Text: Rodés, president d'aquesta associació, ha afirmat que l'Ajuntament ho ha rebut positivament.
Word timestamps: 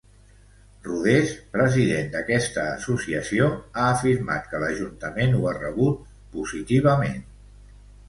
Rodés, 0.87 1.33
president 1.57 2.09
d'aquesta 2.15 2.65
associació, 2.79 3.51
ha 3.77 3.85
afirmat 3.93 4.51
que 4.55 4.65
l'Ajuntament 4.67 5.41
ho 5.43 5.47
ha 5.53 5.57
rebut 5.63 6.13
positivament. 6.41 7.27